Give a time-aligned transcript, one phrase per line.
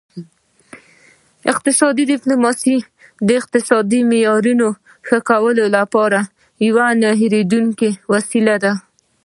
[1.51, 2.75] اقتصادي ډیپلوماسي
[3.27, 4.67] د اقتصادي معیارونو
[5.07, 6.19] ښه کولو لپاره
[6.67, 8.73] یوه نه هیریدونکې وسیله ده